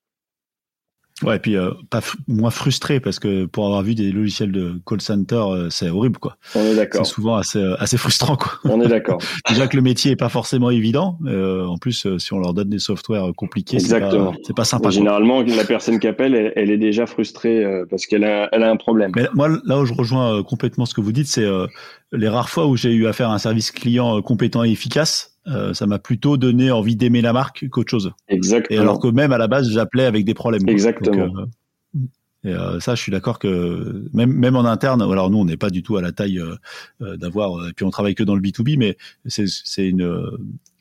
[1.23, 4.79] Ouais, et puis euh, pas moins frustré parce que pour avoir vu des logiciels de
[4.85, 6.37] call center, euh, c'est horrible quoi.
[6.53, 7.05] On est d'accord.
[7.05, 8.59] C'est souvent assez euh, assez frustrant quoi.
[8.65, 9.17] On est d'accord.
[9.49, 11.17] Déjà que le métier est pas forcément évident.
[11.25, 14.91] en plus, si on leur donne des softwares compliqués, c'est pas, c'est pas sympa.
[14.91, 18.69] généralement, la personne qui appelle, elle, elle est déjà frustrée parce qu'elle a elle a
[18.69, 19.11] un problème.
[19.15, 21.47] Mais moi, là où je rejoins complètement ce que vous dites, c'est
[22.11, 25.73] les rares fois où j'ai eu affaire à un service client compétent et efficace euh,
[25.73, 28.11] ça m'a plutôt donné envie d'aimer la marque qu'autre chose.
[28.27, 28.77] Exactement.
[28.77, 30.67] Et alors que même à la base, j'appelais avec des problèmes.
[30.67, 31.23] Exactement.
[31.23, 31.99] Euh,
[32.43, 35.57] et euh, ça, je suis d'accord que même même en interne, alors nous, on n'est
[35.57, 36.41] pas du tout à la taille
[36.99, 40.37] d'avoir, et puis on travaille que dans le B 2 B, mais c'est une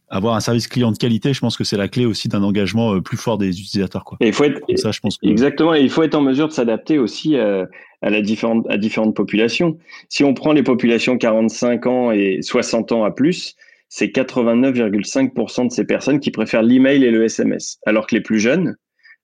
[0.08, 3.00] avoir un service client de qualité, je pense que c'est la clé aussi d'un engagement
[3.00, 4.04] plus fort des utilisateurs.
[4.04, 4.18] Quoi.
[4.20, 5.74] Et il faut être ça, je pense exactement.
[5.74, 7.66] Et il faut être en mesure de s'adapter aussi à
[8.02, 9.78] la différente à différentes populations.
[10.08, 13.56] Si on prend les populations 45 ans et 60 ans à plus,
[13.88, 17.78] c'est 89,5% de ces personnes qui préfèrent l'email et le SMS.
[17.86, 18.76] Alors que les plus jeunes,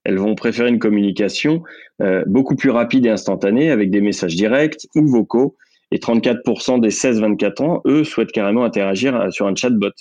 [0.05, 1.63] elles vont préférer une communication
[2.01, 5.57] euh, beaucoup plus rapide et instantanée avec des messages directs ou vocaux.
[5.91, 9.93] Et 34% des 16-24 ans, eux, souhaitent carrément interagir euh, sur un chatbot.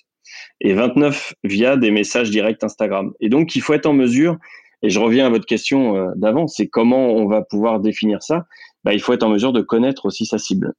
[0.61, 3.11] Et 29% via des messages directs Instagram.
[3.19, 4.37] Et donc, il faut être en mesure,
[4.83, 8.45] et je reviens à votre question euh, d'avant, c'est comment on va pouvoir définir ça?
[8.83, 10.73] Bah, Il faut être en mesure de connaître aussi sa cible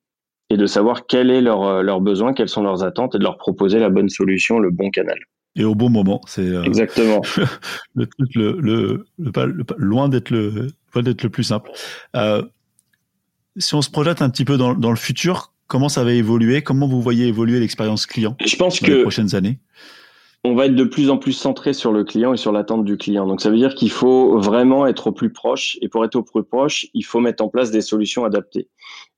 [0.53, 3.23] et de savoir quel est leur, euh, leur besoin, quelles sont leurs attentes et de
[3.23, 5.19] leur proposer la bonne solution, le bon canal.
[5.57, 7.23] Et au bon moment, c'est euh, exactement
[7.95, 11.71] le truc le, le, le, loin d'être le d'être le plus simple.
[12.17, 12.43] Euh,
[13.57, 16.62] si on se projette un petit peu dans, dans le futur, comment ça va évoluer?
[16.62, 19.59] Comment vous voyez évoluer l'expérience client Je pense dans que les prochaines années?
[20.44, 22.96] On va être de plus en plus centré sur le client et sur l'attente du
[22.96, 23.26] client.
[23.26, 26.22] Donc ça veut dire qu'il faut vraiment être au plus proche et pour être au
[26.22, 28.68] plus proche, il faut mettre en place des solutions adaptées.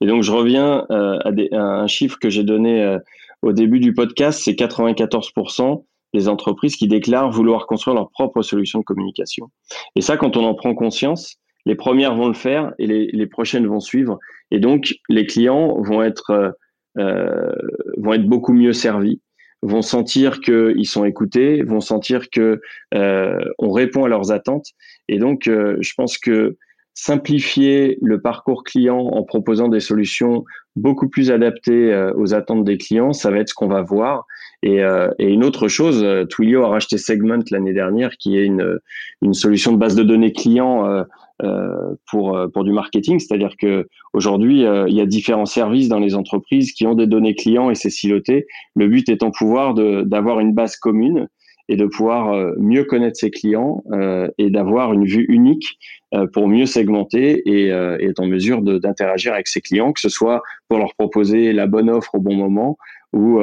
[0.00, 2.98] Et donc je reviens euh, à, des, un chiffre que j'ai donné euh,
[3.40, 8.80] au début du podcast, c'est 94% des entreprises qui déclarent vouloir construire leur propre solution
[8.80, 9.50] de communication.
[9.96, 13.26] Et ça, quand on en prend conscience, les premières vont le faire et les, les
[13.26, 14.18] prochaines vont suivre.
[14.50, 16.54] Et donc les clients vont être
[16.98, 17.52] euh,
[17.96, 19.20] vont être beaucoup mieux servis
[19.64, 22.60] vont sentir qu'ils sont écoutés, vont sentir que
[22.92, 24.68] euh, on répond à leurs attentes.
[25.08, 26.56] Et donc, euh, je pense que
[26.94, 30.44] simplifier le parcours client en proposant des solutions
[30.76, 34.26] beaucoup plus adaptées euh, aux attentes des clients, ça va être ce qu'on va voir.
[34.64, 38.78] Et, euh, une autre chose, euh, Twilio a racheté Segment l'année dernière, qui est une,
[39.20, 41.04] une solution de base de données client
[41.42, 43.18] euh, pour pour du marketing.
[43.18, 47.34] C'est-à-dire que aujourd'hui, il y a différents services dans les entreprises qui ont des données
[47.34, 48.46] clients et c'est siloté.
[48.74, 51.28] Le but étant pouvoir d'avoir une base commune
[51.68, 55.78] et de pouvoir euh, mieux connaître ses clients euh, et d'avoir une vue unique
[56.14, 60.08] euh, pour mieux segmenter et, et être en mesure d'interagir avec ses clients, que ce
[60.08, 62.76] soit pour leur proposer la bonne offre au bon moment
[63.12, 63.40] ou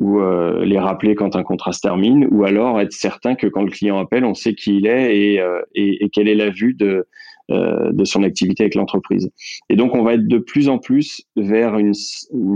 [0.00, 0.20] ou
[0.62, 3.98] les rappeler quand un contrat se termine, ou alors être certain que quand le client
[3.98, 5.34] appelle, on sait qui il est et,
[5.74, 7.06] et, et quelle est la vue de,
[7.48, 9.30] de son activité avec l'entreprise.
[9.68, 11.92] Et donc, on va être de plus en plus vers une,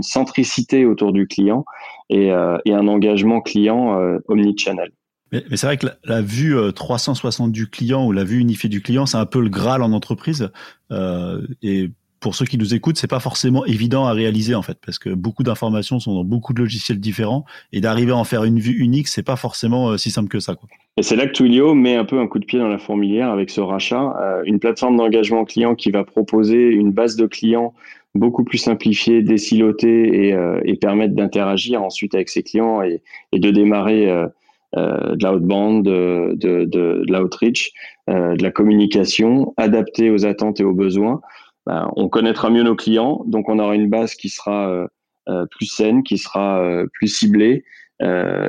[0.01, 1.65] centricité autour du client
[2.09, 4.91] et, euh, un engagement client euh, omnichannel.
[5.31, 8.69] Mais, mais c'est vrai que la, vue 360 euh, du client ou la vue unifiée
[8.69, 10.51] du client, c'est un peu le Graal en entreprise.
[10.91, 11.91] Euh, et
[12.27, 15.11] pour ceux qui nous écoutent, c'est pas forcément évident à réaliser en fait, parce que
[15.11, 18.77] beaucoup d'informations sont dans beaucoup de logiciels différents, et d'arriver à en faire une vue
[18.77, 20.57] unique, c'est pas forcément si simple que ça.
[20.97, 23.29] Et c'est là que Twilio met un peu un coup de pied dans la fourmilière
[23.29, 27.73] avec ce rachat, euh, une plateforme d'engagement client qui va proposer une base de clients
[28.13, 33.51] beaucoup plus simplifié, désiloté et, euh, et permettre d'interagir ensuite avec ses clients et, de
[33.51, 34.27] démarrer euh,
[34.75, 37.71] euh, de l'outbound, de, de, de, de l'outreach,
[38.09, 41.21] euh, de la communication adaptée aux attentes et aux besoins.
[41.67, 44.87] Ben, on connaîtra mieux nos clients, donc on aura une base qui sera
[45.27, 47.63] euh, plus saine, qui sera plus ciblée
[47.99, 48.05] et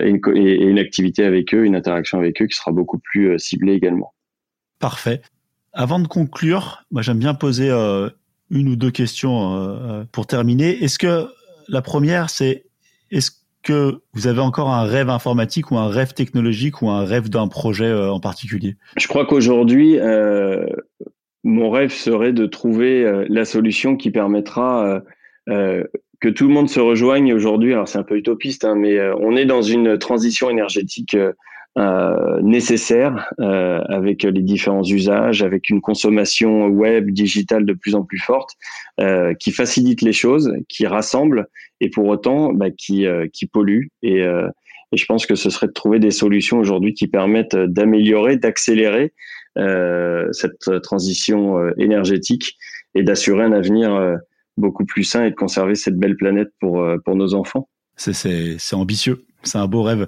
[0.08, 3.72] une, et, une, activité avec eux, une interaction avec eux qui sera beaucoup plus ciblée
[3.72, 4.14] également.
[4.78, 5.20] Parfait.
[5.72, 7.70] Avant de conclure, moi j'aime bien poser
[8.50, 10.82] une ou deux questions euh, pour terminer.
[10.82, 11.28] Est-ce que
[11.68, 12.64] la première, c'est
[13.10, 13.30] est-ce
[13.62, 17.48] que vous avez encore un rêve informatique ou un rêve technologique ou un rêve d'un
[17.48, 18.76] projet euh, en particulier?
[18.96, 20.66] Je crois qu'aujourd'hui, euh,
[21.48, 25.02] mon rêve serait de trouver euh, la solution qui permettra
[25.48, 25.84] euh,
[26.20, 27.72] que tout le monde se rejoigne aujourd'hui.
[27.72, 31.16] Alors c'est un peu utopiste, hein, mais on est dans une transition énergétique
[31.78, 38.02] euh, nécessaire euh, avec les différents usages, avec une consommation web digitale de plus en
[38.02, 38.56] plus forte,
[39.00, 41.46] euh, qui facilite les choses, qui rassemble
[41.80, 43.86] et pour autant bah, qui, euh, qui pollue.
[44.02, 44.48] Et, euh,
[44.90, 49.12] et, je pense que ce serait de trouver des solutions aujourd'hui qui permettent d'améliorer, d'accélérer
[49.56, 52.56] cette transition énergétique
[52.94, 54.18] et d'assurer un avenir
[54.56, 57.68] beaucoup plus sain et de conserver cette belle planète pour, pour nos enfants.
[57.96, 59.24] C'est ambitieux.
[59.42, 60.06] C'est un beau rêve.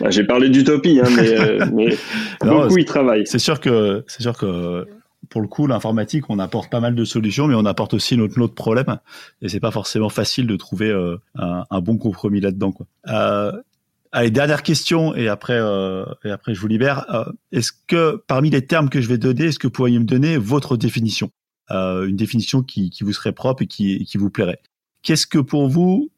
[0.00, 1.96] Bah, j'ai parlé d'utopie, hein, mais, euh, mais
[2.42, 3.26] beaucoup y travaillent.
[3.26, 4.86] C'est sûr que c'est sûr que
[5.30, 8.38] pour le coup, l'informatique, on apporte pas mal de solutions, mais on apporte aussi notre
[8.38, 8.98] lot de problèmes,
[9.42, 12.72] et c'est pas forcément facile de trouver euh, un, un, bon compromis là-dedans.
[12.72, 12.86] Quoi.
[13.08, 13.52] Euh,
[14.12, 17.06] allez, dernière question, et après, euh, et après je vous libère.
[17.14, 20.04] Euh, est-ce que parmi les termes que je vais donner, est-ce que vous pourriez me
[20.04, 21.30] donner votre définition,
[21.70, 24.60] une définition qui, qui vous serait propre et qui, qui vous plairait
[25.02, 26.10] Qu'est-ce que pour vous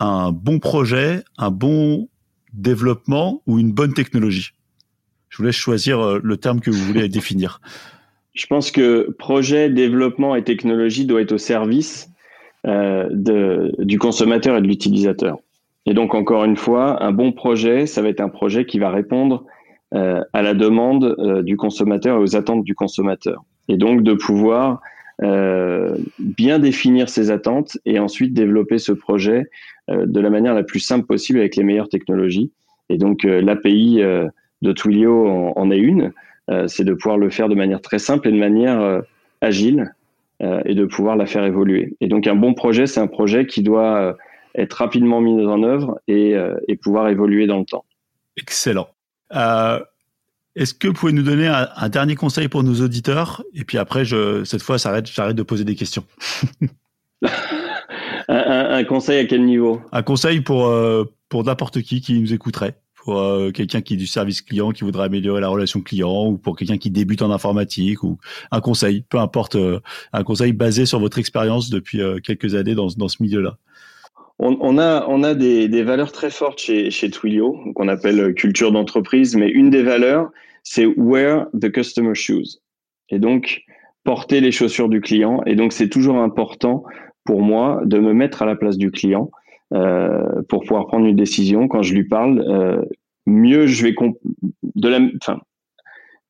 [0.00, 2.08] un bon projet, un bon
[2.52, 4.52] développement ou une bonne technologie?
[5.28, 7.60] Je vous laisse choisir euh, le terme que vous voulez définir.
[8.34, 12.08] Je pense que projet, développement et technologie doit être au service
[12.66, 15.38] euh, de, du consommateur et de l'utilisateur.
[15.88, 18.90] Et donc, encore une fois, un bon projet, ça va être un projet qui va
[18.90, 19.46] répondre
[19.94, 23.42] euh, à la demande euh, du consommateur et aux attentes du consommateur.
[23.68, 24.82] Et donc, de pouvoir
[25.22, 29.46] euh, bien définir ses attentes et ensuite développer ce projet
[29.88, 32.52] de la manière la plus simple possible avec les meilleures technologies.
[32.90, 34.02] Et donc l'API
[34.60, 36.12] de Twilio en, en, est une,
[36.66, 39.02] c'est de pouvoir le faire de manière très simple et de manière
[39.40, 39.94] agile
[40.40, 41.96] et de pouvoir la faire évoluer.
[42.02, 44.14] Et donc un bon projet, c'est un projet qui doit
[44.54, 46.34] être rapidement mis en œuvre et,
[46.68, 47.84] et pouvoir évoluer dans le temps.
[48.36, 48.88] Excellent.
[49.34, 49.80] Euh,
[50.56, 53.42] est-ce que vous pouvez nous donner un, un, dernier conseil pour nos auditeurs?
[53.54, 56.04] Et puis après, je, cette fois, j'arrête de poser des questions.
[57.22, 57.28] un,
[58.28, 59.80] un, un, conseil à quel niveau?
[59.92, 62.74] Un conseil pour, euh, pour n'importe qui qui nous écouterait.
[62.96, 66.36] Pour euh, quelqu'un qui est du service client, qui voudrait améliorer la relation client, ou
[66.36, 68.18] pour quelqu'un qui débute en informatique, ou
[68.50, 69.80] un conseil, peu importe, euh,
[70.12, 73.58] un conseil basé sur votre expérience depuis euh, quelques années dans, dans ce milieu-là.
[74.40, 79.70] On, a, des, valeurs très fortes chez, chez Twilio, qu'on appelle culture d'entreprise, mais une
[79.70, 80.30] des valeurs,
[80.62, 82.60] c'est wear the customer shoes.
[83.10, 83.62] Et donc,
[84.04, 85.42] porter les chaussures du client.
[85.46, 86.84] Et donc, c'est toujours important
[87.24, 89.30] pour moi de me mettre à la place du client
[89.74, 91.68] euh, pour pouvoir prendre une décision.
[91.68, 92.82] Quand je lui parle, euh,
[93.26, 93.94] mieux je vais
[94.76, 95.00] de la,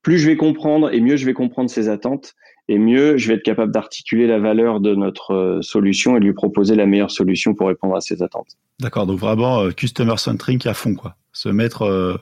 [0.02, 2.34] plus je vais comprendre et mieux je vais comprendre ses attentes
[2.68, 6.32] et mieux je vais être capable d'articuler la valeur de notre euh, solution et lui
[6.32, 8.56] proposer la meilleure solution pour répondre à ses attentes.
[8.80, 11.16] D'accord, donc vraiment euh, customer centric à fond quoi.
[11.32, 12.16] Se mettre euh,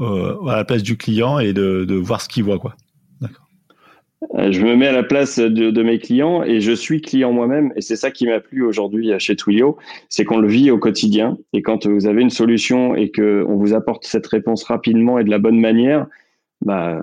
[0.00, 2.74] euh, à la place du client et de, de voir ce qu'il voit quoi.
[3.20, 3.48] D'accord.
[4.36, 7.72] Euh, je me mets à la place de, mes clients et je suis client moi-même.
[7.76, 9.78] Et c'est ça qui m'a plu aujourd'hui chez Twilio,
[10.08, 11.38] c'est qu'on le vit au quotidien.
[11.52, 15.30] Et quand vous avez une solution et qu'on vous apporte cette réponse rapidement et de
[15.30, 16.06] la bonne manière,
[16.64, 17.00] bah,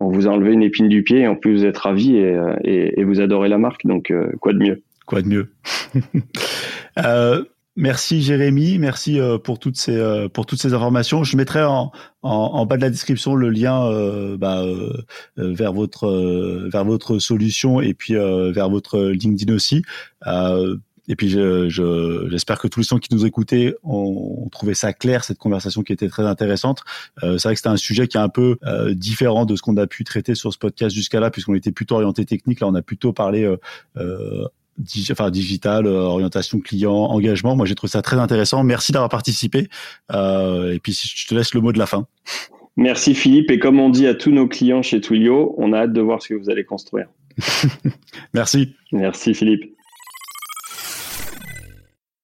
[0.00, 3.00] on vous a enlevé une épine du pied et en plus vous êtes ravi et,
[3.00, 3.86] et, vous adorez la marque.
[3.86, 4.82] Donc, quoi de mieux?
[5.06, 5.52] Quoi de mieux?
[7.80, 11.22] Merci Jérémy, merci euh, pour toutes ces euh, pour toutes ces informations.
[11.22, 14.64] Je mettrai en, en, bas de la description le lien euh, bah,
[15.36, 16.08] vers votre
[16.72, 19.84] vers votre solution et puis vers votre LinkedIn aussi.
[21.08, 25.38] Et puis j'espère que tous les gens qui nous écoutaient ont, trouvé ça clair cette
[25.38, 26.82] conversation qui était très intéressante.
[27.20, 28.56] c'est vrai que c'était un sujet qui est un peu
[28.92, 31.96] différent de ce qu'on a pu traiter sur ce podcast jusqu'à là puisqu'on était plutôt
[31.96, 32.60] orienté technique.
[32.60, 33.46] Là on a plutôt parlé
[35.10, 37.56] enfin digital, euh, orientation client, engagement.
[37.56, 38.62] Moi, j'ai trouvé ça très intéressant.
[38.64, 39.68] Merci d'avoir participé.
[40.12, 42.06] Euh, et puis, je te laisse le mot de la fin.
[42.76, 43.50] Merci Philippe.
[43.50, 46.22] Et comme on dit à tous nos clients chez Twilio, on a hâte de voir
[46.22, 47.08] ce que vous allez construire.
[48.34, 48.74] Merci.
[48.92, 49.77] Merci Philippe.